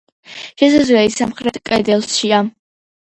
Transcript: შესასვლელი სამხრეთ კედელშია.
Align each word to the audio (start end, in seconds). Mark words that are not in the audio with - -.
შესასვლელი 0.61 1.13
სამხრეთ 1.17 1.59
კედელშია. 1.71 2.45